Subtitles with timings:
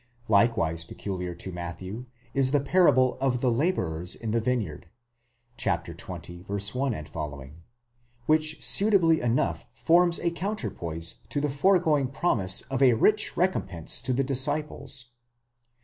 [0.29, 4.89] Likewise peculiar to Matthew is the parable of the labourers in the vineyard
[5.59, 6.73] (xx.
[6.73, 7.51] 1 ff.),
[8.25, 14.11] which suitably enough forms a counterpoise to the foregoing promise of a rich recompense to
[14.11, 15.11] the disciples.